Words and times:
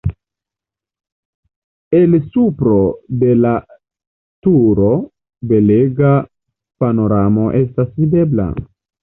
El 1.97 2.15
supro 2.31 2.79
de 3.23 3.35
la 3.41 3.51
turo 4.47 4.89
belega 5.53 6.11
panoramo 6.79 7.47
estas 7.63 7.95
videbla. 8.01 8.49